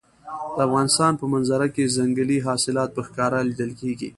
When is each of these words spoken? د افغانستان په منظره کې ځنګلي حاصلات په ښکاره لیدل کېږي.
د 0.55 0.57
افغانستان 0.67 1.11
په 1.19 1.25
منظره 1.33 1.67
کې 1.75 1.91
ځنګلي 1.97 2.37
حاصلات 2.47 2.89
په 2.93 3.01
ښکاره 3.07 3.39
لیدل 3.49 3.71
کېږي. 3.81 4.09